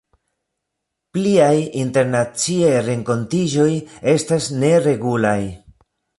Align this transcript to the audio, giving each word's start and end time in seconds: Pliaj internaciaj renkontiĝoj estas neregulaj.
Pliaj 1.17 1.51
internaciaj 1.81 2.73
renkontiĝoj 2.89 3.69
estas 4.17 4.51
neregulaj. 4.65 5.39